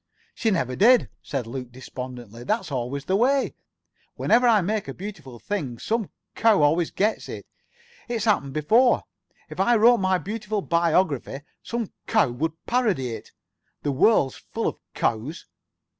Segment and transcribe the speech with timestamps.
[0.33, 2.43] "She never did," said Luke despondently.
[2.43, 3.53] "That's always the way.
[4.15, 7.45] Whenever I make a beautiful thing, some cow always gets it.
[8.07, 9.03] It's happened before.
[9.47, 13.29] If I wrote my beautiful biography, some cow would parody it.
[13.83, 15.45] The world's full of cows."